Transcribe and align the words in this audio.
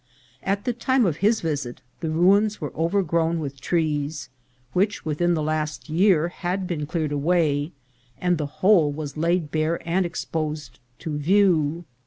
At 0.41 0.65
the 0.65 0.73
time 0.73 1.05
of 1.05 1.17
his 1.17 1.41
visit 1.41 1.79
the 1.99 2.09
ruins 2.09 2.59
were 2.59 2.73
overgrown 2.75 3.39
with 3.39 3.61
trees, 3.61 4.29
which 4.73 5.05
within 5.05 5.35
the 5.35 5.43
last 5.43 5.89
year 5.89 6.29
had 6.29 6.65
been 6.65 6.87
cleared 6.87 7.11
away, 7.11 7.71
and 8.17 8.39
the 8.39 8.47
whole 8.65 8.91
was 8.91 9.15
laid 9.15 9.51
bare 9.51 9.79
and 9.87 10.03
exposed 10.03 10.79
to 10.97 11.19
view. 11.19 11.85